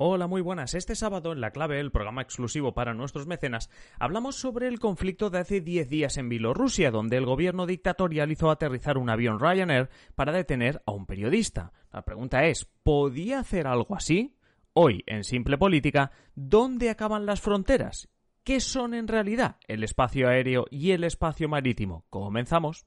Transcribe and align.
Hola, 0.00 0.28
muy 0.28 0.42
buenas. 0.42 0.74
Este 0.74 0.94
sábado 0.94 1.32
en 1.32 1.40
La 1.40 1.50
Clave, 1.50 1.80
el 1.80 1.90
programa 1.90 2.22
exclusivo 2.22 2.72
para 2.72 2.94
nuestros 2.94 3.26
mecenas, 3.26 3.68
hablamos 3.98 4.36
sobre 4.36 4.68
el 4.68 4.78
conflicto 4.78 5.28
de 5.28 5.40
hace 5.40 5.60
10 5.60 5.88
días 5.88 6.18
en 6.18 6.28
Bielorrusia, 6.28 6.92
donde 6.92 7.16
el 7.16 7.26
gobierno 7.26 7.66
dictatorial 7.66 8.30
hizo 8.30 8.48
aterrizar 8.48 8.96
un 8.96 9.10
avión 9.10 9.40
Ryanair 9.40 9.90
para 10.14 10.30
detener 10.30 10.80
a 10.86 10.92
un 10.92 11.04
periodista. 11.04 11.72
La 11.92 12.02
pregunta 12.02 12.44
es, 12.44 12.68
¿podía 12.84 13.40
hacer 13.40 13.66
algo 13.66 13.96
así? 13.96 14.36
Hoy, 14.72 15.02
en 15.08 15.24
Simple 15.24 15.58
Política, 15.58 16.12
¿dónde 16.36 16.90
acaban 16.90 17.26
las 17.26 17.40
fronteras? 17.40 18.08
¿Qué 18.44 18.60
son 18.60 18.94
en 18.94 19.08
realidad 19.08 19.56
el 19.66 19.82
espacio 19.82 20.28
aéreo 20.28 20.66
y 20.70 20.92
el 20.92 21.02
espacio 21.02 21.48
marítimo? 21.48 22.04
Comenzamos. 22.08 22.86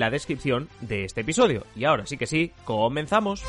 la 0.00 0.10
descripción 0.10 0.68
de 0.80 1.04
este 1.04 1.20
episodio. 1.20 1.66
Y 1.76 1.84
ahora 1.84 2.06
sí 2.06 2.16
que 2.16 2.26
sí, 2.26 2.52
comenzamos. 2.64 3.44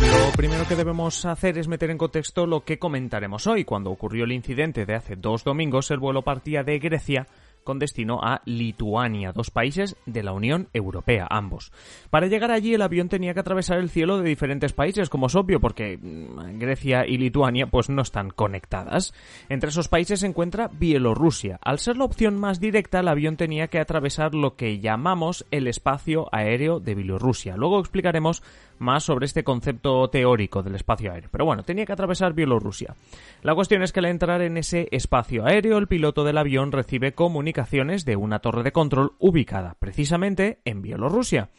Lo 0.00 0.32
primero 0.34 0.66
que 0.66 0.74
debemos 0.74 1.24
hacer 1.26 1.58
es 1.58 1.68
meter 1.68 1.90
en 1.90 1.98
contexto 1.98 2.46
lo 2.46 2.64
que 2.64 2.78
comentaremos 2.78 3.46
hoy. 3.46 3.64
Cuando 3.64 3.90
ocurrió 3.90 4.24
el 4.24 4.32
incidente 4.32 4.86
de 4.86 4.94
hace 4.94 5.14
dos 5.14 5.44
domingos, 5.44 5.90
el 5.90 5.98
vuelo 5.98 6.22
partía 6.22 6.64
de 6.64 6.78
Grecia 6.78 7.28
con 7.64 7.78
destino 7.78 8.20
a 8.22 8.42
Lituania, 8.44 9.32
dos 9.32 9.50
países 9.50 9.96
de 10.06 10.22
la 10.22 10.32
Unión 10.32 10.68
Europea, 10.72 11.26
ambos. 11.30 11.72
Para 12.10 12.26
llegar 12.26 12.50
allí 12.50 12.74
el 12.74 12.82
avión 12.82 13.08
tenía 13.08 13.34
que 13.34 13.40
atravesar 13.40 13.78
el 13.78 13.90
cielo 13.90 14.18
de 14.18 14.28
diferentes 14.28 14.72
países, 14.72 15.08
como 15.08 15.26
es 15.26 15.34
obvio, 15.34 15.60
porque 15.60 15.98
mm, 15.98 16.58
Grecia 16.58 17.06
y 17.06 17.18
Lituania 17.18 17.66
pues 17.66 17.88
no 17.88 18.02
están 18.02 18.30
conectadas. 18.30 19.14
Entre 19.48 19.70
esos 19.70 19.88
países 19.88 20.20
se 20.20 20.26
encuentra 20.26 20.70
Bielorrusia. 20.72 21.58
Al 21.62 21.78
ser 21.78 21.96
la 21.96 22.04
opción 22.04 22.38
más 22.38 22.60
directa, 22.60 23.00
el 23.00 23.08
avión 23.08 23.36
tenía 23.36 23.68
que 23.68 23.78
atravesar 23.78 24.34
lo 24.34 24.56
que 24.56 24.80
llamamos 24.80 25.46
el 25.50 25.66
espacio 25.66 26.28
aéreo 26.32 26.80
de 26.80 26.94
Bielorrusia. 26.94 27.56
Luego 27.56 27.80
explicaremos 27.80 28.42
más 28.78 29.04
sobre 29.04 29.26
este 29.26 29.44
concepto 29.44 30.08
teórico 30.10 30.62
del 30.62 30.74
espacio 30.74 31.12
aéreo. 31.12 31.30
Pero 31.30 31.44
bueno, 31.44 31.62
tenía 31.62 31.86
que 31.86 31.92
atravesar 31.92 32.34
Bielorrusia. 32.34 32.94
La 33.42 33.54
cuestión 33.54 33.82
es 33.82 33.92
que 33.92 34.00
al 34.00 34.06
entrar 34.06 34.42
en 34.42 34.56
ese 34.56 34.88
espacio 34.90 35.46
aéreo, 35.46 35.78
el 35.78 35.86
piloto 35.86 36.24
del 36.24 36.38
avión 36.38 36.72
recibe 36.72 37.12
de 37.52 38.16
una 38.16 38.38
torre 38.38 38.62
de 38.62 38.72
control 38.72 39.12
ubicada 39.18 39.76
precisamente 39.78 40.60
en 40.64 40.82
Bielorrusia. 40.82 41.50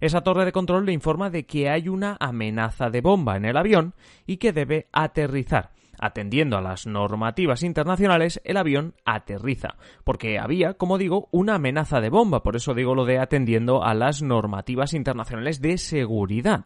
Esa 0.00 0.22
torre 0.22 0.44
de 0.44 0.52
control 0.52 0.86
le 0.86 0.92
informa 0.92 1.30
de 1.30 1.46
que 1.46 1.68
hay 1.68 1.88
una 1.88 2.16
amenaza 2.18 2.90
de 2.90 3.00
bomba 3.00 3.36
en 3.36 3.44
el 3.44 3.56
avión 3.56 3.94
y 4.26 4.38
que 4.38 4.52
debe 4.52 4.88
aterrizar. 4.92 5.70
Atendiendo 6.04 6.56
a 6.56 6.60
las 6.60 6.88
normativas 6.88 7.62
internacionales, 7.62 8.40
el 8.42 8.56
avión 8.56 8.94
aterriza, 9.04 9.76
porque 10.02 10.40
había, 10.40 10.74
como 10.74 10.98
digo, 10.98 11.28
una 11.30 11.54
amenaza 11.54 12.00
de 12.00 12.10
bomba, 12.10 12.42
por 12.42 12.56
eso 12.56 12.74
digo 12.74 12.96
lo 12.96 13.04
de 13.04 13.20
atendiendo 13.20 13.84
a 13.84 13.94
las 13.94 14.20
normativas 14.20 14.94
internacionales 14.94 15.60
de 15.60 15.78
seguridad. 15.78 16.64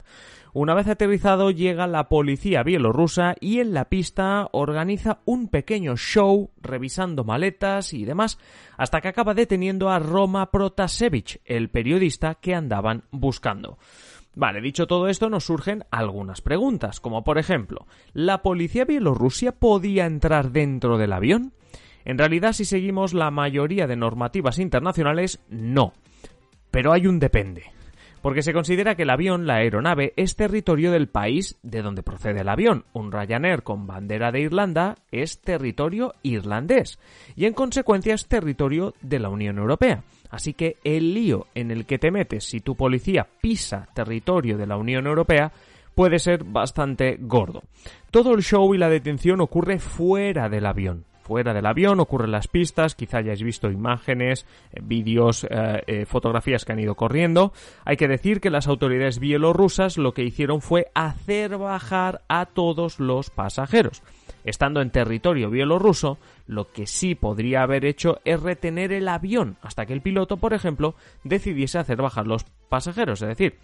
Una 0.55 0.73
vez 0.73 0.89
aterrizado 0.89 1.51
llega 1.51 1.87
la 1.87 2.09
policía 2.09 2.63
bielorrusa 2.63 3.35
y 3.39 3.61
en 3.61 3.75
la 3.75 3.91
pista 3.91 4.49
organiza 4.53 5.19
un 5.27 5.49
pequeño 5.49 5.99
show 5.99 6.51
revisando 6.63 7.25
maletas 7.25 7.93
y 7.93 8.07
demás 8.07 8.39
hasta 8.79 9.03
que 9.03 9.09
acaba 9.09 9.35
deteniendo 9.35 9.91
a 9.91 9.99
Roma 9.99 10.51
Protasevich, 10.51 11.43
el 11.45 11.69
periodista 11.69 12.37
que 12.37 12.55
andaban 12.55 13.05
buscando. 13.11 13.77
Vale, 14.37 14.61
dicho 14.61 14.87
todo 14.87 15.09
esto, 15.09 15.31
nos 15.31 15.45
surgen 15.45 15.85
algunas 15.91 16.43
preguntas, 16.43 17.01
como 17.01 17.25
por 17.25 17.39
ejemplo, 17.39 17.87
¿la 18.13 18.43
policía 18.43 18.85
bielorrusia 18.85 19.53
podía 19.53 20.05
entrar 20.05 20.53
dentro 20.53 20.99
del 20.99 21.15
avión? 21.15 21.55
En 22.05 22.19
realidad, 22.19 22.53
si 22.53 22.67
seguimos 22.67 23.15
la 23.15 23.31
mayoría 23.31 23.87
de 23.87 23.97
normativas 23.97 24.59
internacionales, 24.59 25.41
no. 25.49 25.95
Pero 26.71 26.93
hay 26.93 27.07
un 27.07 27.19
depende 27.19 27.77
porque 28.27 28.43
se 28.43 28.53
considera 28.53 28.97
que 28.97 29.05
el 29.05 29.11
avión, 29.11 29.47
la 29.47 29.59
aeronave, 29.59 30.13
es 30.17 30.35
territorio 30.35 30.91
del 30.91 31.07
país 31.07 31.61
de 31.63 31.81
donde 31.81 32.03
procede 32.03 32.41
el 32.41 32.49
avión. 32.49 32.85
Un 32.93 33.13
Ryanair 33.13 33.63
con 33.63 33.87
bandera 33.87 34.33
de 34.33 34.41
Irlanda 34.41 34.97
es 35.13 35.41
territorio 35.41 36.13
irlandés 36.25 36.99
y 37.37 37.45
en 37.45 37.55
consecuencia 37.55 38.15
es 38.15 38.27
territorio 38.27 38.95
de 39.01 39.21
la 39.21 39.29
Unión 39.29 39.59
Europea. 39.59 40.03
Así 40.37 40.53
que 40.53 40.77
el 40.85 41.15
lío 41.15 41.47
en 41.55 41.71
el 41.71 41.87
que 41.87 41.99
te 41.99 42.11
metes 42.11 42.45
si 42.45 42.61
tu 42.61 42.77
policía 42.77 43.27
pisa 43.41 43.89
territorio 43.95 44.59
de 44.59 44.67
la 44.67 44.77
Unión 44.77 45.07
Europea 45.07 45.51
puede 45.95 46.19
ser 46.19 46.45
bastante 46.45 47.17
gordo. 47.19 47.63
Todo 48.11 48.35
el 48.35 48.43
show 48.43 48.75
y 48.75 48.79
la 48.79 48.91
detención 48.91 49.41
ocurre 49.41 49.79
fuera 49.79 50.51
del 50.51 50.67
avión 50.67 51.07
fuera 51.27 51.53
del 51.53 51.67
avión, 51.67 51.99
ocurren 51.99 52.31
las 52.31 52.47
pistas, 52.47 52.95
quizá 52.95 53.19
hayáis 53.19 53.43
visto 53.43 53.69
imágenes, 53.69 54.47
eh, 54.73 54.81
vídeos, 54.81 55.43
eh, 55.43 55.83
eh, 55.89 56.07
fotografías 56.07 56.65
que 56.65 56.73
han 56.73 56.79
ido 56.79 56.95
corriendo. 56.95 57.53
Hay 57.85 57.97
que 57.97 58.07
decir 58.07 58.41
que 58.41 58.49
las 58.49 58.69
autoridades 58.69 59.19
bielorrusas 59.19 59.99
lo 59.99 60.15
que 60.15 60.23
hicieron 60.23 60.61
fue 60.61 60.87
hacer 60.95 61.59
bajar 61.59 62.23
a 62.29 62.47
todos 62.47 63.01
los 63.01 63.31
pasajeros. 63.31 64.05
Estando 64.47 64.81
en 64.81 64.91
territorio 64.91 65.51
bielorruso, 65.51 66.19
lo 66.47 66.71
que 66.73 66.87
sí 66.87 67.15
podría 67.15 67.63
haber 67.63 67.85
hecho 67.85 68.21
es 68.25 68.41
retener 68.41 68.93
el 68.93 69.09
avión 69.09 69.59
hasta 69.61 69.85
que 69.85 69.93
el 69.93 70.01
piloto, 70.01 70.39
por 70.39 70.55
ejemplo, 70.55 70.95
decidiese 71.25 71.79
hacer 71.79 71.99
bajar 71.99 72.27
los 72.27 72.45
pasajeros, 72.69 73.21
es 73.23 73.29
decir, 73.29 73.59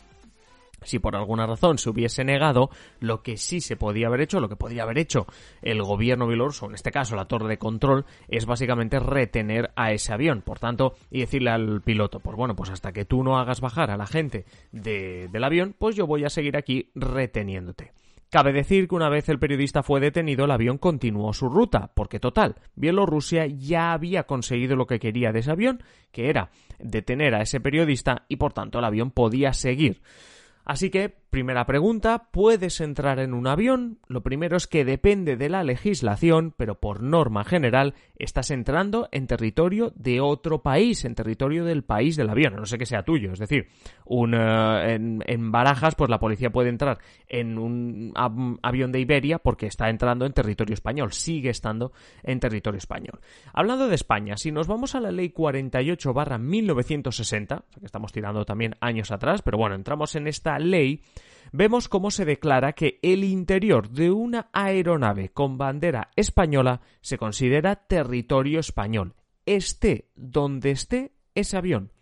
si 0.84 0.98
por 0.98 1.16
alguna 1.16 1.46
razón 1.46 1.78
se 1.78 1.90
hubiese 1.90 2.24
negado, 2.24 2.70
lo 3.00 3.22
que 3.22 3.36
sí 3.36 3.60
se 3.60 3.76
podía 3.76 4.08
haber 4.08 4.22
hecho, 4.22 4.40
lo 4.40 4.48
que 4.48 4.56
podía 4.56 4.82
haber 4.82 4.98
hecho 4.98 5.26
el 5.62 5.82
gobierno 5.82 6.26
bielorruso, 6.26 6.66
en 6.66 6.74
este 6.74 6.90
caso 6.90 7.14
la 7.14 7.26
torre 7.26 7.48
de 7.48 7.58
control, 7.58 8.04
es 8.28 8.46
básicamente 8.46 8.98
retener 8.98 9.70
a 9.76 9.92
ese 9.92 10.12
avión. 10.12 10.42
Por 10.42 10.58
tanto, 10.58 10.94
y 11.10 11.20
decirle 11.20 11.50
al 11.50 11.82
piloto, 11.82 12.20
pues 12.20 12.36
bueno, 12.36 12.56
pues 12.56 12.70
hasta 12.70 12.92
que 12.92 13.04
tú 13.04 13.22
no 13.22 13.38
hagas 13.38 13.60
bajar 13.60 13.90
a 13.90 13.96
la 13.96 14.06
gente 14.06 14.44
del 14.72 15.44
avión, 15.44 15.74
pues 15.78 15.96
yo 15.96 16.06
voy 16.06 16.24
a 16.24 16.30
seguir 16.30 16.56
aquí 16.56 16.90
reteniéndote. 16.94 17.92
Cabe 18.32 18.54
decir 18.54 18.88
que 18.88 18.94
una 18.94 19.10
vez 19.10 19.28
el 19.28 19.38
periodista 19.38 19.82
fue 19.82 20.00
detenido, 20.00 20.46
el 20.46 20.52
avión 20.52 20.78
continuó 20.78 21.34
su 21.34 21.50
ruta, 21.50 21.90
porque 21.92 22.18
total, 22.18 22.54
Bielorrusia 22.76 23.44
ya 23.46 23.92
había 23.92 24.22
conseguido 24.22 24.74
lo 24.74 24.86
que 24.86 24.98
quería 24.98 25.32
de 25.32 25.40
ese 25.40 25.50
avión, 25.50 25.82
que 26.12 26.30
era 26.30 26.50
detener 26.78 27.34
a 27.34 27.42
ese 27.42 27.60
periodista 27.60 28.24
y 28.28 28.36
por 28.36 28.54
tanto 28.54 28.78
el 28.78 28.86
avión 28.86 29.10
podía 29.10 29.52
seguir. 29.52 30.00
Así 30.64 30.88
que 30.88 31.21
Primera 31.32 31.64
pregunta, 31.64 32.28
¿puedes 32.30 32.82
entrar 32.82 33.18
en 33.18 33.32
un 33.32 33.46
avión? 33.46 33.98
Lo 34.06 34.22
primero 34.22 34.54
es 34.54 34.66
que 34.66 34.84
depende 34.84 35.38
de 35.38 35.48
la 35.48 35.64
legislación, 35.64 36.52
pero 36.54 36.78
por 36.78 37.02
norma 37.02 37.42
general 37.42 37.94
estás 38.18 38.50
entrando 38.50 39.08
en 39.12 39.26
territorio 39.26 39.94
de 39.96 40.20
otro 40.20 40.60
país, 40.62 41.06
en 41.06 41.14
territorio 41.14 41.64
del 41.64 41.84
país 41.84 42.16
del 42.16 42.28
avión, 42.28 42.56
no 42.56 42.66
sé 42.66 42.76
que 42.76 42.84
sea 42.84 43.02
tuyo. 43.02 43.32
Es 43.32 43.38
decir, 43.38 43.68
un, 44.04 44.34
eh, 44.34 44.94
en, 44.94 45.50
Barajas, 45.50 45.94
pues 45.94 46.10
la 46.10 46.20
policía 46.20 46.50
puede 46.50 46.68
entrar 46.68 46.98
en 47.26 47.56
un 47.56 48.12
avión 48.14 48.92
de 48.92 49.00
Iberia 49.00 49.38
porque 49.38 49.68
está 49.68 49.88
entrando 49.88 50.26
en 50.26 50.34
territorio 50.34 50.74
español, 50.74 51.14
sigue 51.14 51.48
estando 51.48 51.92
en 52.24 52.40
territorio 52.40 52.76
español. 52.76 53.20
Hablando 53.54 53.88
de 53.88 53.94
España, 53.94 54.36
si 54.36 54.52
nos 54.52 54.66
vamos 54.66 54.94
a 54.94 55.00
la 55.00 55.10
ley 55.10 55.30
48 55.30 56.12
barra 56.12 56.36
1960, 56.36 57.54
o 57.54 57.72
sea 57.72 57.80
que 57.80 57.86
estamos 57.86 58.12
tirando 58.12 58.44
también 58.44 58.76
años 58.80 59.10
atrás, 59.10 59.40
pero 59.40 59.56
bueno, 59.56 59.76
entramos 59.76 60.14
en 60.14 60.26
esta 60.26 60.58
ley 60.58 61.00
vemos 61.52 61.88
cómo 61.88 62.10
se 62.10 62.24
declara 62.24 62.72
que 62.72 62.98
el 63.02 63.24
interior 63.24 63.90
de 63.90 64.10
una 64.10 64.48
aeronave 64.52 65.28
con 65.28 65.58
bandera 65.58 66.10
española 66.16 66.80
se 67.00 67.18
considera 67.18 67.76
territorio 67.76 68.58
español, 68.58 69.14
esté 69.46 70.08
donde 70.16 70.70
esté 70.72 71.12
ese 71.34 71.56
avión 71.56 71.92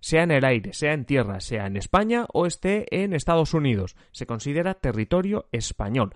sea 0.00 0.22
en 0.22 0.30
el 0.30 0.44
aire, 0.44 0.72
sea 0.72 0.92
en 0.92 1.04
tierra, 1.04 1.40
sea 1.40 1.66
en 1.66 1.76
España 1.76 2.26
o 2.32 2.46
esté 2.46 3.02
en 3.02 3.12
Estados 3.12 3.54
Unidos. 3.54 3.96
Se 4.12 4.26
considera 4.26 4.74
territorio 4.74 5.48
español. 5.52 6.12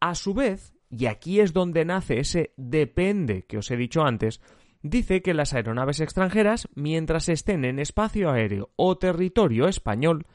A 0.00 0.14
su 0.14 0.34
vez, 0.34 0.74
y 0.90 1.06
aquí 1.06 1.40
es 1.40 1.52
donde 1.52 1.84
nace 1.84 2.20
ese 2.20 2.52
depende 2.56 3.44
que 3.46 3.58
os 3.58 3.70
he 3.70 3.76
dicho 3.76 4.02
antes, 4.02 4.40
dice 4.82 5.22
que 5.22 5.34
las 5.34 5.54
aeronaves 5.54 6.00
extranjeras, 6.00 6.68
mientras 6.74 7.28
estén 7.28 7.64
en 7.64 7.78
espacio 7.78 8.30
aéreo 8.30 8.70
o 8.76 8.98
territorio 8.98 9.68
español, 9.68 10.26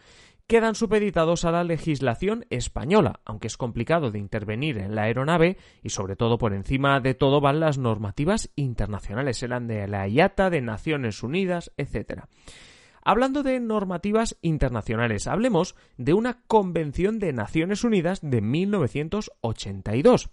quedan 0.47 0.75
supeditados 0.75 1.45
a 1.45 1.51
la 1.51 1.63
legislación 1.63 2.45
española, 2.49 3.19
aunque 3.25 3.47
es 3.47 3.57
complicado 3.57 4.11
de 4.11 4.19
intervenir 4.19 4.77
en 4.77 4.95
la 4.95 5.03
aeronave 5.03 5.57
y 5.83 5.89
sobre 5.89 6.15
todo 6.15 6.37
por 6.37 6.53
encima 6.53 7.01
de 7.01 7.13
todo 7.13 7.41
van 7.41 7.59
las 7.59 7.77
normativas 7.77 8.49
internacionales, 8.55 9.43
eran 9.43 9.67
de 9.67 9.87
la 9.87 10.07
IATA, 10.07 10.49
de 10.49 10.61
Naciones 10.61 11.21
Unidas, 11.21 11.73
etc. 11.75 12.23
Hablando 13.03 13.43
de 13.43 13.59
normativas 13.59 14.37
internacionales, 14.41 15.27
hablemos 15.27 15.75
de 15.97 16.13
una 16.13 16.41
Convención 16.47 17.19
de 17.19 17.33
Naciones 17.33 17.83
Unidas 17.83 18.19
de 18.21 18.41
1982 18.41 20.29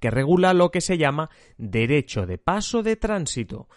que 0.00 0.10
regula 0.10 0.52
lo 0.52 0.70
que 0.70 0.80
se 0.80 0.98
llama 0.98 1.30
derecho 1.56 2.26
de 2.26 2.38
paso 2.38 2.82
de 2.82 2.96
tránsito. 2.96 3.68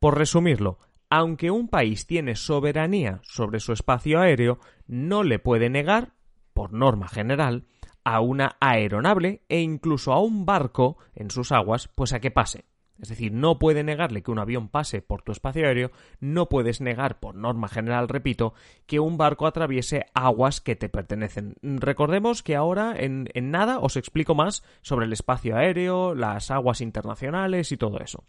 Por 0.00 0.16
resumirlo, 0.16 0.78
aunque 1.10 1.50
un 1.50 1.68
país 1.68 2.06
tiene 2.06 2.36
soberanía 2.36 3.20
sobre 3.22 3.60
su 3.60 3.72
espacio 3.72 4.20
aéreo, 4.20 4.58
no 4.86 5.22
le 5.22 5.38
puede 5.38 5.70
negar, 5.70 6.12
por 6.52 6.72
norma 6.72 7.08
general, 7.08 7.66
a 8.04 8.20
una 8.20 8.56
aeronave 8.60 9.42
e 9.48 9.60
incluso 9.60 10.12
a 10.12 10.20
un 10.20 10.46
barco 10.46 10.98
en 11.14 11.30
sus 11.30 11.52
aguas, 11.52 11.88
pues 11.88 12.12
a 12.12 12.20
que 12.20 12.30
pase. 12.30 12.64
Es 13.00 13.10
decir, 13.10 13.32
no 13.32 13.58
puede 13.58 13.84
negarle 13.84 14.22
que 14.22 14.30
un 14.32 14.40
avión 14.40 14.68
pase 14.68 15.02
por 15.02 15.22
tu 15.22 15.30
espacio 15.30 15.66
aéreo, 15.66 15.92
no 16.18 16.48
puedes 16.48 16.80
negar, 16.80 17.20
por 17.20 17.36
norma 17.36 17.68
general, 17.68 18.08
repito, 18.08 18.54
que 18.86 18.98
un 18.98 19.16
barco 19.16 19.46
atraviese 19.46 20.06
aguas 20.14 20.60
que 20.60 20.74
te 20.74 20.88
pertenecen. 20.88 21.54
Recordemos 21.62 22.42
que 22.42 22.56
ahora 22.56 22.94
en, 22.98 23.28
nada 23.34 23.78
os 23.78 23.96
explico 23.96 24.34
más 24.34 24.64
sobre 24.82 25.06
el 25.06 25.12
espacio 25.12 25.56
aéreo, 25.56 26.14
las 26.14 26.50
aguas 26.50 26.80
internacionales 26.80 27.70
y 27.70 27.76
todo 27.76 28.00
eso. 28.00 28.24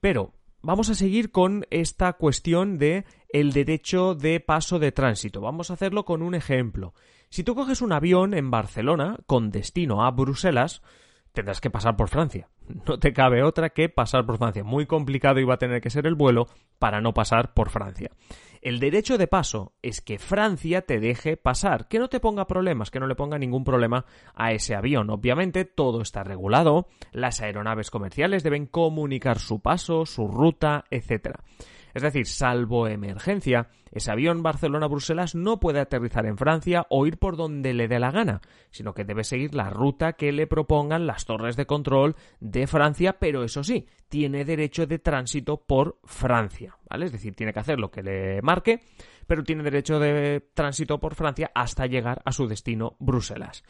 Pero 0.00 0.34
vamos 0.62 0.90
a 0.90 0.94
seguir 0.94 1.30
con 1.30 1.66
esta 1.70 2.12
cuestión 2.14 2.78
de 2.78 3.04
el 3.28 3.52
derecho 3.52 4.14
de 4.14 4.40
paso 4.40 4.78
de 4.78 4.92
tránsito. 4.92 5.40
Vamos 5.40 5.70
a 5.70 5.74
hacerlo 5.74 6.04
con 6.04 6.22
un 6.22 6.34
ejemplo. 6.34 6.94
Si 7.28 7.44
tú 7.44 7.54
coges 7.54 7.82
un 7.82 7.92
avión 7.92 8.34
en 8.34 8.50
Barcelona 8.50 9.18
con 9.26 9.50
destino 9.50 10.04
a 10.04 10.10
Bruselas, 10.10 10.82
tendrás 11.36 11.60
que 11.60 11.70
pasar 11.70 11.96
por 11.96 12.08
Francia. 12.08 12.48
No 12.86 12.98
te 12.98 13.12
cabe 13.12 13.44
otra 13.44 13.70
que 13.70 13.88
pasar 13.88 14.24
por 14.24 14.38
Francia. 14.38 14.64
Muy 14.64 14.86
complicado 14.86 15.38
iba 15.38 15.54
a 15.54 15.58
tener 15.58 15.80
que 15.80 15.90
ser 15.90 16.06
el 16.06 16.14
vuelo 16.14 16.48
para 16.78 17.00
no 17.00 17.12
pasar 17.12 17.52
por 17.52 17.68
Francia. 17.68 18.10
El 18.62 18.80
derecho 18.80 19.18
de 19.18 19.28
paso 19.28 19.74
es 19.82 20.00
que 20.00 20.18
Francia 20.18 20.82
te 20.82 20.98
deje 20.98 21.36
pasar, 21.36 21.88
que 21.88 21.98
no 21.98 22.08
te 22.08 22.20
ponga 22.20 22.46
problemas, 22.46 22.90
que 22.90 22.98
no 22.98 23.06
le 23.06 23.14
ponga 23.14 23.38
ningún 23.38 23.64
problema 23.64 24.06
a 24.34 24.52
ese 24.52 24.74
avión. 24.74 25.10
Obviamente 25.10 25.66
todo 25.66 26.00
está 26.00 26.24
regulado, 26.24 26.88
las 27.12 27.40
aeronaves 27.42 27.90
comerciales 27.90 28.42
deben 28.42 28.66
comunicar 28.66 29.38
su 29.38 29.60
paso, 29.60 30.06
su 30.06 30.26
ruta, 30.26 30.84
etcétera. 30.90 31.44
Es 31.96 32.02
decir, 32.02 32.26
salvo 32.26 32.88
emergencia, 32.88 33.70
ese 33.90 34.10
avión 34.10 34.42
Barcelona-Bruselas 34.42 35.34
no 35.34 35.58
puede 35.58 35.80
aterrizar 35.80 36.26
en 36.26 36.36
Francia 36.36 36.86
o 36.90 37.06
ir 37.06 37.16
por 37.16 37.38
donde 37.38 37.72
le 37.72 37.88
dé 37.88 37.98
la 37.98 38.10
gana, 38.10 38.42
sino 38.70 38.92
que 38.92 39.06
debe 39.06 39.24
seguir 39.24 39.54
la 39.54 39.70
ruta 39.70 40.12
que 40.12 40.30
le 40.30 40.46
propongan 40.46 41.06
las 41.06 41.24
torres 41.24 41.56
de 41.56 41.64
control 41.64 42.14
de 42.38 42.66
Francia, 42.66 43.14
pero 43.18 43.44
eso 43.44 43.64
sí, 43.64 43.86
tiene 44.10 44.44
derecho 44.44 44.86
de 44.86 44.98
tránsito 44.98 45.56
por 45.56 45.96
Francia, 46.04 46.76
¿vale? 46.90 47.06
Es 47.06 47.12
decir, 47.12 47.34
tiene 47.34 47.54
que 47.54 47.60
hacer 47.60 47.78
lo 47.78 47.90
que 47.90 48.02
le 48.02 48.42
marque 48.42 48.82
pero 49.26 49.44
tiene 49.44 49.62
derecho 49.62 49.98
de 49.98 50.48
tránsito 50.54 50.98
por 50.98 51.14
Francia 51.14 51.50
hasta 51.54 51.86
llegar 51.86 52.22
a 52.24 52.32
su 52.32 52.46
destino 52.46 52.96
Bruselas. 52.98 53.64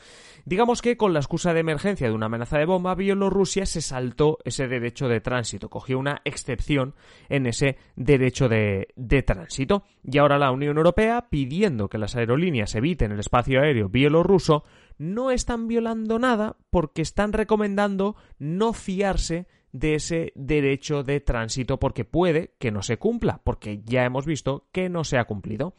Digamos 0.44 0.82
que 0.82 0.96
con 0.96 1.12
la 1.12 1.20
excusa 1.20 1.54
de 1.54 1.60
emergencia 1.60 2.08
de 2.08 2.14
una 2.14 2.26
amenaza 2.26 2.58
de 2.58 2.66
bomba, 2.66 2.94
Bielorrusia 2.94 3.66
se 3.66 3.80
saltó 3.80 4.38
ese 4.44 4.68
derecho 4.68 5.08
de 5.08 5.20
tránsito, 5.20 5.70
cogió 5.70 5.98
una 5.98 6.20
excepción 6.24 6.94
en 7.28 7.46
ese 7.46 7.78
derecho 7.96 8.48
de, 8.48 8.88
de 8.96 9.22
tránsito. 9.22 9.84
Y 10.02 10.18
ahora 10.18 10.38
la 10.38 10.50
Unión 10.50 10.76
Europea, 10.76 11.28
pidiendo 11.30 11.88
que 11.88 11.98
las 11.98 12.16
aerolíneas 12.16 12.74
eviten 12.74 13.12
el 13.12 13.20
espacio 13.20 13.60
aéreo 13.60 13.88
bielorruso, 13.88 14.64
no 14.98 15.30
están 15.30 15.66
violando 15.66 16.18
nada 16.18 16.56
porque 16.70 17.02
están 17.02 17.32
recomendando 17.32 18.16
no 18.38 18.72
fiarse 18.72 19.46
de 19.78 19.94
ese 19.94 20.32
derecho 20.34 21.02
de 21.02 21.20
tránsito 21.20 21.78
porque 21.78 22.04
puede 22.04 22.54
que 22.58 22.70
no 22.70 22.82
se 22.82 22.96
cumpla, 22.96 23.40
porque 23.44 23.80
ya 23.84 24.04
hemos 24.04 24.26
visto 24.26 24.66
que 24.72 24.88
no 24.88 25.04
se 25.04 25.18
ha 25.18 25.24
cumplido. 25.24 25.74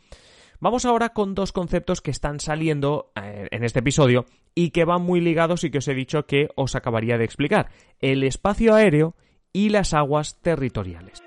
Vamos 0.59 0.85
ahora 0.85 1.09
con 1.09 1.35
dos 1.35 1.51
conceptos 1.51 2.01
que 2.01 2.11
están 2.11 2.39
saliendo 2.39 3.11
eh, 3.15 3.47
en 3.51 3.63
este 3.63 3.79
episodio 3.79 4.25
y 4.55 4.71
que 4.71 4.85
van 4.85 5.03
muy 5.03 5.21
ligados 5.21 5.63
y 5.63 5.69
que 5.69 5.77
os 5.79 5.87
he 5.87 5.93
dicho 5.93 6.25
que 6.25 6.49
os 6.55 6.75
acabaría 6.75 7.17
de 7.17 7.25
explicar. 7.25 7.69
El 7.99 8.23
espacio 8.23 8.73
aéreo 8.73 9.15
y 9.53 9.69
las 9.69 9.93
aguas 9.93 10.39
territoriales. 10.41 11.21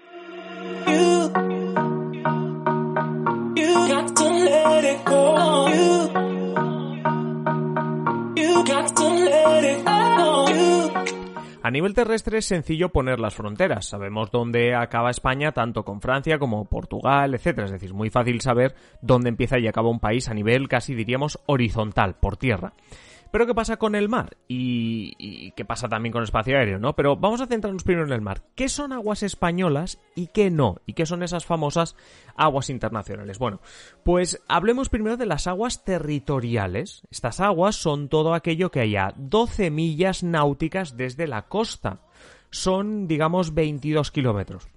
A 11.62 11.70
nivel 11.70 11.92
terrestre 11.92 12.38
es 12.38 12.46
sencillo 12.46 12.88
poner 12.88 13.20
las 13.20 13.34
fronteras. 13.34 13.86
Sabemos 13.86 14.30
dónde 14.30 14.74
acaba 14.74 15.10
España, 15.10 15.52
tanto 15.52 15.84
con 15.84 16.00
Francia 16.00 16.38
como 16.38 16.64
Portugal, 16.64 17.34
etc. 17.34 17.58
Es 17.64 17.70
decir, 17.72 17.90
es 17.90 17.94
muy 17.94 18.08
fácil 18.08 18.40
saber 18.40 18.74
dónde 19.02 19.28
empieza 19.28 19.58
y 19.58 19.68
acaba 19.68 19.90
un 19.90 20.00
país 20.00 20.30
a 20.30 20.34
nivel 20.34 20.68
casi 20.68 20.94
diríamos 20.94 21.38
horizontal, 21.44 22.14
por 22.14 22.38
tierra. 22.38 22.72
Pero 23.30 23.46
¿qué 23.46 23.54
pasa 23.54 23.76
con 23.76 23.94
el 23.94 24.08
mar? 24.08 24.36
Y, 24.48 25.52
qué 25.52 25.64
pasa 25.64 25.88
también 25.88 26.12
con 26.12 26.20
el 26.20 26.24
espacio 26.24 26.58
aéreo, 26.58 26.78
¿no? 26.78 26.94
Pero 26.94 27.16
vamos 27.16 27.40
a 27.40 27.46
centrarnos 27.46 27.84
primero 27.84 28.06
en 28.06 28.12
el 28.12 28.20
mar. 28.20 28.42
¿Qué 28.56 28.68
son 28.68 28.92
aguas 28.92 29.22
españolas 29.22 29.98
y 30.16 30.28
qué 30.28 30.50
no? 30.50 30.80
¿Y 30.86 30.94
qué 30.94 31.06
son 31.06 31.22
esas 31.22 31.46
famosas 31.46 31.96
aguas 32.34 32.70
internacionales? 32.70 33.38
Bueno, 33.38 33.60
pues 34.02 34.42
hablemos 34.48 34.88
primero 34.88 35.16
de 35.16 35.26
las 35.26 35.46
aguas 35.46 35.84
territoriales. 35.84 37.02
Estas 37.10 37.40
aguas 37.40 37.76
son 37.76 38.08
todo 38.08 38.34
aquello 38.34 38.70
que 38.70 38.80
haya 38.80 39.14
12 39.16 39.70
millas 39.70 40.22
náuticas 40.22 40.96
desde 40.96 41.28
la 41.28 41.42
costa. 41.42 42.00
Son, 42.50 43.06
digamos, 43.06 43.54
22 43.54 44.10
kilómetros. 44.10 44.68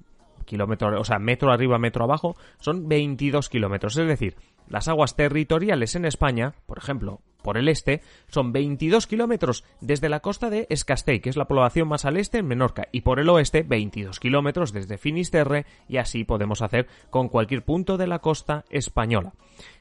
Kilómetro, 0.46 1.00
o 1.00 1.06
sea, 1.06 1.18
metro 1.18 1.52
arriba, 1.52 1.80
metro 1.80 2.04
abajo, 2.04 2.36
son 2.60 2.88
22 2.88 3.50
kilómetros. 3.50 3.98
Es 3.98 4.08
decir, 4.08 4.36
las 4.74 4.88
aguas 4.88 5.16
territoriales 5.16 5.94
en 5.94 6.04
España, 6.04 6.56
por 6.66 6.80
ejemplo, 6.80 7.22
por 7.44 7.58
el 7.58 7.70
este, 7.70 8.02
son 8.28 8.54
22 8.54 9.06
kilómetros 9.06 9.64
desde 9.82 10.10
la 10.10 10.22
costa 10.22 10.50
de 10.50 10.66
Escastell, 10.72 11.22
que 11.22 11.30
es 11.30 11.38
la 11.38 11.46
población 11.46 11.88
más 11.88 12.06
al 12.06 12.18
este 12.18 12.40
en 12.40 12.48
Menorca, 12.48 12.88
y 12.92 13.02
por 13.02 13.20
el 13.20 13.30
oeste 13.30 13.62
22 13.62 14.20
kilómetros 14.20 14.74
desde 14.74 14.98
Finisterre, 14.98 15.68
y 15.88 15.98
así 15.98 16.24
podemos 16.24 16.64
hacer 16.64 16.88
con 17.12 17.30
cualquier 17.30 17.64
punto 17.64 17.98
de 17.98 18.08
la 18.08 18.18
costa 18.18 18.66
española. 18.72 19.34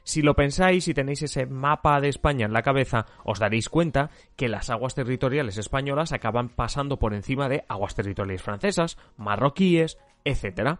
Si 0.03 0.21
lo 0.21 0.35
pensáis 0.35 0.87
y 0.87 0.93
tenéis 0.93 1.23
ese 1.23 1.47
mapa 1.47 1.99
de 1.99 2.09
España 2.09 2.45
en 2.45 2.53
la 2.53 2.61
cabeza, 2.61 3.07
os 3.23 3.39
daréis 3.39 3.69
cuenta 3.69 4.11
que 4.35 4.47
las 4.47 4.69
aguas 4.69 4.93
territoriales 4.93 5.57
españolas 5.57 6.11
acaban 6.11 6.49
pasando 6.49 6.99
por 6.99 7.15
encima 7.15 7.49
de 7.49 7.65
aguas 7.67 7.95
territoriales 7.95 8.43
francesas, 8.43 8.99
marroquíes, 9.17 9.97
etc. 10.25 10.77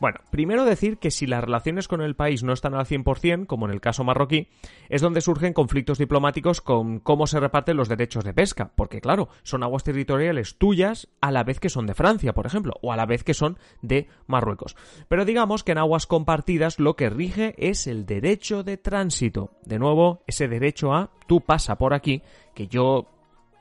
Bueno, 0.00 0.20
primero 0.30 0.64
decir 0.64 0.96
que 0.96 1.10
si 1.10 1.26
las 1.26 1.44
relaciones 1.44 1.86
con 1.86 2.00
el 2.00 2.16
país 2.16 2.42
no 2.42 2.54
están 2.54 2.74
al 2.74 2.86
100%, 2.86 3.46
como 3.46 3.66
en 3.66 3.72
el 3.72 3.82
caso 3.82 4.02
marroquí, 4.02 4.48
es 4.88 5.02
donde 5.02 5.20
surgen 5.20 5.52
conflictos 5.52 5.98
diplomáticos 5.98 6.62
con 6.62 7.00
cómo 7.00 7.26
se 7.26 7.38
reparten 7.38 7.76
los 7.76 7.90
derechos 7.90 8.24
de 8.24 8.32
pesca, 8.32 8.72
porque 8.74 9.02
claro, 9.02 9.28
son 9.42 9.62
aguas 9.62 9.84
territoriales 9.84 10.56
tuyas 10.56 11.08
a 11.20 11.30
la 11.30 11.44
vez 11.44 11.60
que 11.60 11.68
son 11.68 11.86
de 11.86 11.92
Francia, 11.92 12.32
por 12.32 12.46
ejemplo, 12.46 12.72
o 12.80 12.94
a 12.94 12.96
la 12.96 13.04
vez 13.04 13.24
que 13.24 13.34
son 13.34 13.58
de 13.82 14.08
Marruecos. 14.26 14.74
Pero 15.08 15.26
digamos 15.26 15.64
que 15.64 15.72
en 15.72 15.78
aguas 15.78 16.06
compartidas 16.06 16.78
lo 16.78 16.96
que 16.96 17.10
rige 17.10 17.54
es 17.58 17.86
el 17.86 18.06
derecho 18.06 18.62
de 18.62 18.78
tránsito. 18.78 19.50
De 19.66 19.78
nuevo, 19.78 20.22
ese 20.26 20.48
derecho 20.48 20.94
a 20.94 21.10
tú 21.26 21.42
pasa 21.42 21.76
por 21.76 21.92
aquí, 21.92 22.22
que 22.54 22.68
yo 22.68 23.06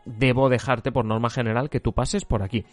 debo 0.06 0.48
dejarte 0.48 0.94
por 0.94 1.04
norma 1.04 1.30
general 1.30 1.70
que 1.70 1.82
tú 1.82 1.94
pases 1.94 2.24
por 2.24 2.44
aquí. 2.44 2.66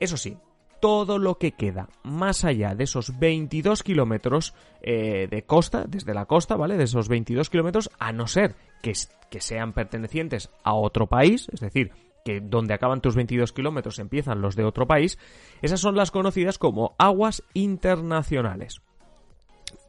Eso 0.00 0.16
sí, 0.16 0.36
todo 0.84 1.18
lo 1.18 1.38
que 1.38 1.52
queda 1.52 1.88
más 2.02 2.44
allá 2.44 2.74
de 2.74 2.84
esos 2.84 3.18
22 3.18 3.82
kilómetros 3.82 4.52
eh, 4.82 5.28
de 5.30 5.42
costa, 5.44 5.86
desde 5.88 6.12
la 6.12 6.26
costa, 6.26 6.56
¿vale? 6.56 6.76
De 6.76 6.84
esos 6.84 7.08
22 7.08 7.48
kilómetros, 7.48 7.90
a 7.98 8.12
no 8.12 8.26
ser 8.26 8.54
que, 8.82 8.92
que 9.30 9.40
sean 9.40 9.72
pertenecientes 9.72 10.50
a 10.62 10.74
otro 10.74 11.06
país, 11.06 11.48
es 11.54 11.60
decir, 11.60 11.92
que 12.22 12.42
donde 12.42 12.74
acaban 12.74 13.00
tus 13.00 13.14
22 13.14 13.54
kilómetros 13.54 13.98
empiezan 13.98 14.42
los 14.42 14.56
de 14.56 14.64
otro 14.64 14.86
país, 14.86 15.18
esas 15.62 15.80
son 15.80 15.96
las 15.96 16.10
conocidas 16.10 16.58
como 16.58 16.94
aguas 16.98 17.42
internacionales. 17.54 18.82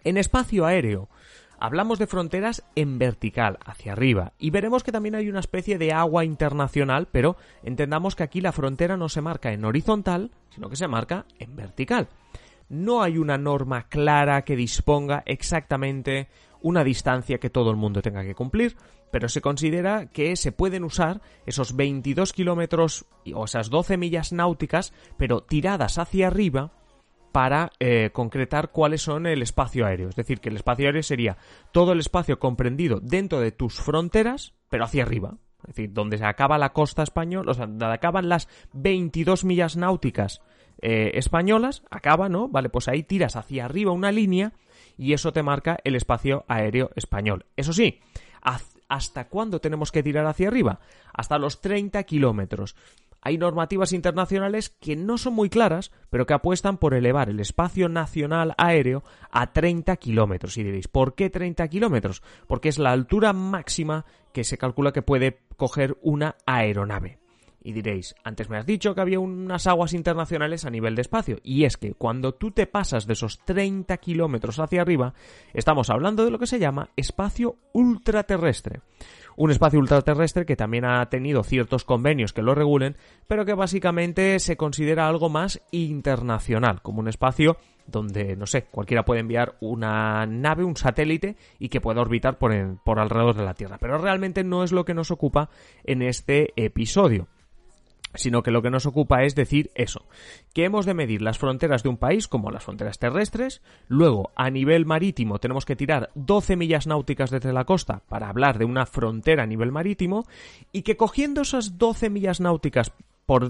En 0.05 0.15
espacio 0.15 0.65
aéreo 0.65 1.09
Hablamos 1.59 1.99
de 1.99 2.07
fronteras 2.07 2.63
en 2.75 2.99
vertical, 2.99 3.57
hacia 3.65 3.93
arriba, 3.93 4.33
y 4.37 4.49
veremos 4.49 4.83
que 4.83 4.91
también 4.91 5.15
hay 5.15 5.29
una 5.29 5.39
especie 5.39 5.77
de 5.77 5.93
agua 5.93 6.25
internacional, 6.25 7.07
pero 7.11 7.37
entendamos 7.63 8.15
que 8.15 8.23
aquí 8.23 8.41
la 8.41 8.51
frontera 8.51 8.97
no 8.97 9.09
se 9.09 9.21
marca 9.21 9.53
en 9.53 9.65
horizontal, 9.65 10.31
sino 10.49 10.69
que 10.69 10.75
se 10.75 10.87
marca 10.87 11.25
en 11.39 11.55
vertical. 11.55 12.09
No 12.67 13.03
hay 13.03 13.17
una 13.17 13.37
norma 13.37 13.87
clara 13.87 14.43
que 14.43 14.55
disponga 14.55 15.23
exactamente 15.25 16.29
una 16.61 16.83
distancia 16.83 17.37
que 17.37 17.51
todo 17.51 17.69
el 17.69 17.75
mundo 17.75 18.01
tenga 18.01 18.23
que 18.23 18.33
cumplir, 18.33 18.75
pero 19.11 19.29
se 19.29 19.39
considera 19.39 20.07
que 20.07 20.35
se 20.35 20.51
pueden 20.51 20.83
usar 20.83 21.21
esos 21.45 21.75
22 21.75 22.33
kilómetros 22.33 23.05
o 23.33 23.45
esas 23.45 23.69
12 23.69 23.97
millas 23.97 24.33
náuticas, 24.33 24.93
pero 25.17 25.41
tiradas 25.41 25.99
hacia 25.99 26.27
arriba 26.27 26.71
para 27.35 27.73
eh, 27.81 28.11
concretar 28.13 28.71
cuáles 28.71 29.01
son 29.01 29.27
el 29.27 29.41
espacio 29.41 29.85
aéreo. 29.85 30.07
Es 30.07 30.15
decir, 30.15 30.39
que 30.39 30.47
el 30.47 30.55
espacio 30.55 30.85
aéreo 30.85 31.03
sería 31.03 31.35
todo 31.73 31.91
el 31.91 31.99
espacio 31.99 32.39
comprendido 32.39 33.01
dentro 33.01 33.41
de 33.41 33.51
tus 33.51 33.81
fronteras, 33.81 34.53
pero 34.69 34.85
hacia 34.85 35.03
arriba. 35.03 35.35
Es 35.67 35.75
decir, 35.75 35.91
donde 35.91 36.17
se 36.17 36.23
acaba 36.23 36.57
la 36.57 36.71
costa 36.71 37.03
española, 37.03 37.51
o 37.51 37.53
sea, 37.53 37.65
donde 37.65 37.87
acaban 37.87 38.29
las 38.29 38.47
22 38.71 39.43
millas 39.43 39.75
náuticas 39.75 40.39
eh, 40.81 41.11
españolas, 41.15 41.83
acaba, 41.89 42.29
¿no? 42.29 42.47
Vale, 42.47 42.69
pues 42.69 42.87
ahí 42.87 43.03
tiras 43.03 43.35
hacia 43.35 43.65
arriba 43.65 43.91
una 43.91 44.13
línea 44.13 44.53
y 44.97 45.11
eso 45.11 45.33
te 45.33 45.43
marca 45.43 45.77
el 45.83 45.97
espacio 45.97 46.45
aéreo 46.47 46.91
español. 46.95 47.47
Eso 47.57 47.73
sí, 47.73 47.99
¿hasta 48.87 49.27
cuándo 49.27 49.59
tenemos 49.59 49.91
que 49.91 50.03
tirar 50.03 50.25
hacia 50.25 50.47
arriba? 50.47 50.79
Hasta 51.11 51.37
los 51.37 51.59
30 51.59 52.01
kilómetros 52.03 52.77
hay 53.25 53.39
normativas 53.39 53.91
internacionales 53.91 54.69
que 54.79 54.95
no 54.95 55.17
son 55.17 55.33
muy 55.33 55.49
claras, 55.49 55.91
pero 56.11 56.27
que 56.27 56.35
apuestan 56.35 56.77
por 56.77 56.93
elevar 56.93 57.27
el 57.27 57.39
espacio 57.39 57.89
nacional 57.89 58.53
aéreo 58.55 59.03
a 59.31 59.51
30 59.51 59.97
kilómetros. 59.97 60.57
Y 60.57 60.63
diréis, 60.63 60.87
¿por 60.87 61.15
qué 61.15 61.31
30 61.31 61.67
kilómetros? 61.67 62.21
Porque 62.45 62.69
es 62.69 62.77
la 62.77 62.91
altura 62.91 63.33
máxima 63.33 64.05
que 64.31 64.43
se 64.43 64.59
calcula 64.59 64.93
que 64.93 65.01
puede 65.01 65.39
coger 65.57 65.97
una 66.03 66.35
aeronave. 66.45 67.17
Y 67.63 67.71
diréis, 67.71 68.13
antes 68.23 68.47
me 68.47 68.57
has 68.57 68.65
dicho 68.67 68.93
que 68.93 69.01
había 69.01 69.19
unas 69.19 69.65
aguas 69.65 69.93
internacionales 69.93 70.63
a 70.65 70.69
nivel 70.69 70.93
de 70.93 71.01
espacio. 71.01 71.39
Y 71.41 71.63
es 71.63 71.77
que 71.77 71.95
cuando 71.95 72.35
tú 72.35 72.51
te 72.51 72.67
pasas 72.67 73.07
de 73.07 73.13
esos 73.13 73.39
30 73.39 73.97
kilómetros 73.97 74.59
hacia 74.59 74.83
arriba, 74.83 75.15
estamos 75.51 75.89
hablando 75.89 76.25
de 76.25 76.29
lo 76.29 76.37
que 76.37 76.45
se 76.45 76.59
llama 76.59 76.91
espacio 76.95 77.55
ultraterrestre 77.73 78.81
un 79.37 79.51
espacio 79.51 79.79
ultraterrestre 79.79 80.45
que 80.45 80.55
también 80.55 80.85
ha 80.85 81.05
tenido 81.09 81.43
ciertos 81.43 81.83
convenios 81.83 82.33
que 82.33 82.41
lo 82.41 82.55
regulen, 82.55 82.97
pero 83.27 83.45
que 83.45 83.53
básicamente 83.53 84.39
se 84.39 84.57
considera 84.57 85.07
algo 85.07 85.29
más 85.29 85.61
internacional, 85.71 86.81
como 86.81 86.99
un 86.99 87.07
espacio 87.07 87.57
donde, 87.87 88.35
no 88.35 88.47
sé, 88.47 88.63
cualquiera 88.63 89.05
puede 89.05 89.21
enviar 89.21 89.55
una 89.59 90.25
nave, 90.25 90.63
un 90.63 90.75
satélite 90.75 91.35
y 91.59 91.69
que 91.69 91.81
pueda 91.81 92.01
orbitar 92.01 92.37
por, 92.37 92.51
por 92.83 92.99
alrededor 92.99 93.35
de 93.35 93.45
la 93.45 93.53
Tierra. 93.53 93.77
Pero 93.79 93.97
realmente 93.97 94.43
no 94.43 94.63
es 94.63 94.71
lo 94.71 94.85
que 94.85 94.93
nos 94.93 95.11
ocupa 95.11 95.49
en 95.83 96.01
este 96.01 96.53
episodio 96.55 97.27
sino 98.17 98.43
que 98.43 98.51
lo 98.51 98.61
que 98.61 98.69
nos 98.69 98.85
ocupa 98.85 99.23
es 99.23 99.35
decir 99.35 99.71
eso, 99.75 100.05
que 100.53 100.65
hemos 100.65 100.85
de 100.85 100.93
medir 100.93 101.21
las 101.21 101.37
fronteras 101.37 101.83
de 101.83 101.89
un 101.89 101.97
país 101.97 102.27
como 102.27 102.51
las 102.51 102.63
fronteras 102.63 102.99
terrestres, 102.99 103.61
luego 103.87 104.31
a 104.35 104.49
nivel 104.49 104.85
marítimo 104.85 105.39
tenemos 105.39 105.65
que 105.65 105.75
tirar 105.75 106.11
12 106.15 106.55
millas 106.55 106.87
náuticas 106.87 107.31
desde 107.31 107.53
la 107.53 107.65
costa 107.65 108.01
para 108.07 108.29
hablar 108.29 108.57
de 108.57 108.65
una 108.65 108.85
frontera 108.85 109.43
a 109.43 109.47
nivel 109.47 109.71
marítimo 109.71 110.25
y 110.71 110.81
que 110.81 110.97
cogiendo 110.97 111.41
esas 111.41 111.77
12 111.77 112.09
millas 112.09 112.39
náuticas 112.39 112.91
por, 113.25 113.45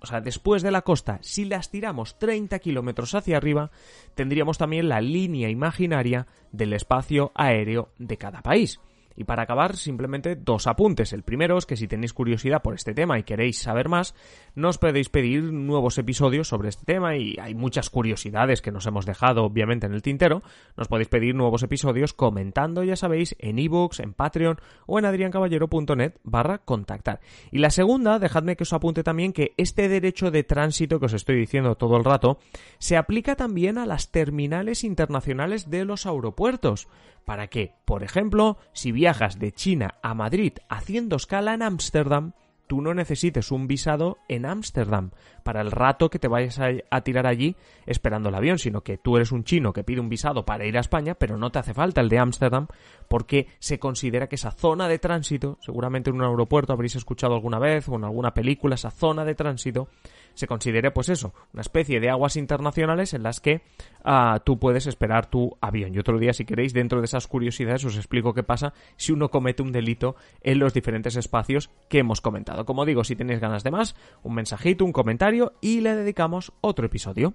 o 0.00 0.06
sea, 0.06 0.20
después 0.20 0.62
de 0.62 0.70
la 0.70 0.82
costa, 0.82 1.18
si 1.20 1.44
las 1.44 1.70
tiramos 1.70 2.18
30 2.18 2.58
kilómetros 2.60 3.14
hacia 3.14 3.36
arriba, 3.36 3.70
tendríamos 4.14 4.58
también 4.58 4.88
la 4.88 5.00
línea 5.00 5.50
imaginaria 5.50 6.26
del 6.50 6.72
espacio 6.72 7.30
aéreo 7.34 7.90
de 7.98 8.16
cada 8.16 8.40
país. 8.40 8.80
Y 9.16 9.24
para 9.24 9.42
acabar, 9.42 9.76
simplemente 9.76 10.36
dos 10.36 10.66
apuntes. 10.66 11.12
El 11.12 11.22
primero 11.22 11.58
es 11.58 11.66
que 11.66 11.76
si 11.76 11.88
tenéis 11.88 12.12
curiosidad 12.12 12.62
por 12.62 12.74
este 12.74 12.94
tema 12.94 13.18
y 13.18 13.22
queréis 13.22 13.58
saber 13.58 13.88
más, 13.88 14.14
nos 14.54 14.78
podéis 14.78 15.08
pedir 15.08 15.44
nuevos 15.52 15.98
episodios 15.98 16.48
sobre 16.48 16.68
este 16.68 16.84
tema 16.84 17.16
y 17.16 17.36
hay 17.40 17.54
muchas 17.54 17.90
curiosidades 17.90 18.62
que 18.62 18.72
nos 18.72 18.86
hemos 18.86 19.06
dejado 19.06 19.44
obviamente 19.44 19.86
en 19.86 19.94
el 19.94 20.02
tintero. 20.02 20.42
Nos 20.76 20.88
podéis 20.88 21.08
pedir 21.08 21.34
nuevos 21.34 21.62
episodios 21.62 22.14
comentando, 22.14 22.84
ya 22.84 22.96
sabéis, 22.96 23.36
en 23.38 23.58
ebooks, 23.58 24.00
en 24.00 24.12
Patreon 24.14 24.58
o 24.86 24.98
en 24.98 25.04
adriancaballero.net 25.04 26.14
barra 26.22 26.58
contactar. 26.58 27.20
Y 27.50 27.58
la 27.58 27.70
segunda, 27.70 28.18
dejadme 28.18 28.56
que 28.56 28.64
os 28.64 28.72
apunte 28.72 29.02
también 29.02 29.32
que 29.32 29.52
este 29.56 29.88
derecho 29.88 30.30
de 30.30 30.44
tránsito 30.44 30.98
que 30.98 31.06
os 31.06 31.12
estoy 31.12 31.36
diciendo 31.36 31.76
todo 31.76 31.96
el 31.96 32.04
rato 32.04 32.38
se 32.78 32.96
aplica 32.96 33.36
también 33.36 33.78
a 33.78 33.86
las 33.86 34.10
terminales 34.10 34.84
internacionales 34.84 35.70
de 35.70 35.84
los 35.84 36.06
aeropuertos 36.06 36.88
para 37.24 37.48
que, 37.48 37.74
por 37.84 38.02
ejemplo, 38.02 38.58
si 38.72 38.92
viajas 38.92 39.38
de 39.38 39.52
China 39.52 39.94
a 40.02 40.14
Madrid 40.14 40.54
haciendo 40.68 41.16
escala 41.16 41.54
en 41.54 41.62
Ámsterdam, 41.62 42.32
tú 42.66 42.80
no 42.80 42.94
necesites 42.94 43.50
un 43.50 43.66
visado 43.66 44.18
en 44.28 44.46
Ámsterdam 44.46 45.10
para 45.42 45.60
el 45.60 45.70
rato 45.70 46.08
que 46.08 46.18
te 46.18 46.28
vayas 46.28 46.60
a, 46.60 47.00
tirar 47.00 47.26
allí 47.26 47.56
esperando 47.86 48.28
el 48.28 48.34
avión, 48.34 48.58
sino 48.58 48.82
que 48.82 48.96
tú 48.96 49.16
eres 49.16 49.32
un 49.32 49.44
chino 49.44 49.72
que 49.72 49.84
pide 49.84 50.00
un 50.00 50.08
visado 50.08 50.44
para 50.44 50.66
ir 50.66 50.76
a 50.76 50.80
España, 50.80 51.14
pero 51.14 51.36
no 51.36 51.50
te 51.50 51.58
hace 51.58 51.74
falta 51.74 52.00
el 52.00 52.08
de 52.08 52.18
Ámsterdam 52.18 52.68
porque 53.08 53.48
se 53.58 53.78
considera 53.78 54.28
que 54.28 54.36
esa 54.36 54.52
zona 54.52 54.88
de 54.88 54.98
tránsito, 54.98 55.58
seguramente 55.60 56.10
en 56.10 56.16
un 56.16 56.22
aeropuerto 56.22 56.72
habréis 56.72 56.96
escuchado 56.96 57.34
alguna 57.34 57.58
vez 57.58 57.88
o 57.88 57.96
en 57.96 58.04
alguna 58.04 58.32
película, 58.32 58.76
esa 58.76 58.90
zona 58.90 59.24
de 59.24 59.34
tránsito 59.34 59.88
se 60.34 60.46
considere 60.46 60.90
pues 60.92 61.08
eso, 61.08 61.34
una 61.52 61.60
especie 61.60 62.00
de 62.00 62.10
aguas 62.10 62.36
internacionales 62.36 63.12
en 63.14 63.22
las 63.22 63.40
que 63.40 63.62
ah, 64.04 64.40
tú 64.44 64.58
puedes 64.58 64.86
esperar 64.86 65.26
tu 65.26 65.56
avión. 65.60 65.94
Y 65.94 65.98
otro 65.98 66.18
día, 66.18 66.32
si 66.32 66.44
queréis, 66.44 66.72
dentro 66.72 67.00
de 67.00 67.04
esas 67.04 67.26
curiosidades 67.26 67.84
os 67.84 67.96
explico 67.96 68.32
qué 68.32 68.42
pasa 68.42 68.72
si 68.96 69.12
uno 69.12 69.30
comete 69.30 69.62
un 69.62 69.72
delito 69.72 70.16
en 70.40 70.58
los 70.58 70.72
diferentes 70.72 71.16
espacios 71.16 71.70
que 71.88 71.98
hemos 71.98 72.20
comentado. 72.20 72.51
Como 72.66 72.84
digo, 72.84 73.04
si 73.04 73.16
tenéis 73.16 73.40
ganas 73.40 73.64
de 73.64 73.70
más, 73.70 73.94
un 74.22 74.34
mensajito, 74.34 74.84
un 74.84 74.92
comentario 74.92 75.54
y 75.60 75.80
le 75.80 75.94
dedicamos 75.94 76.52
otro 76.60 76.86
episodio. 76.86 77.34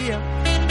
día. 0.01 0.70